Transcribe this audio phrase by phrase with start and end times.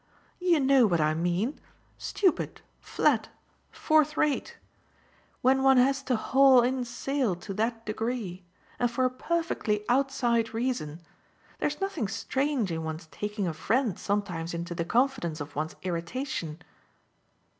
[0.39, 1.59] "You know what I mean
[1.99, 3.29] stupid, flat,
[3.69, 4.57] fourth rate.
[5.43, 8.43] When one has to haul in sail to that degree
[8.79, 11.01] and for a perfectly outside reason
[11.59, 16.63] there's nothing strange in one's taking a friend sometimes into the confidence of one's irritation."